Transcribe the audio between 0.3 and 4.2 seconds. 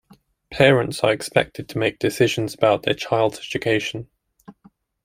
Parents are expected to make decisions about their child's education.